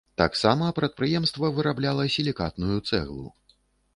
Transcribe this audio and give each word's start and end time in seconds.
Таксама 0.19 0.69
прадпрыемства 0.79 1.51
вырабляла 1.59 2.07
сілікатную 2.15 2.75
цэглу. 2.89 3.27